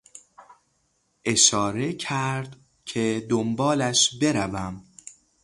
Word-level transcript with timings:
اشاره 1.25 1.93
کرد 1.93 2.55
که 2.85 3.27
دنبالش 3.29 4.17
بروم. 4.21 4.83